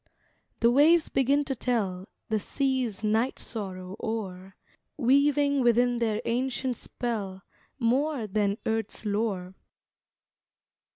[0.61, 4.55] The waves begin to tell The sea's night sorrow o'er,
[4.97, 7.43] Weaving within their ancient spell
[7.77, 9.53] More Than earth's lore.